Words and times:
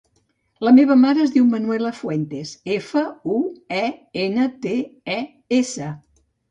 La 0.67 0.71
meva 0.77 0.95
mare 1.01 1.21
es 1.25 1.33
diu 1.35 1.45
Manuela 1.51 1.91
Fuentes: 1.99 2.55
efa, 2.79 3.05
u, 3.37 3.39
e, 3.85 3.87
ena, 4.27 4.51
te, 4.67 4.77
e, 5.21 5.25
essa. 5.65 5.97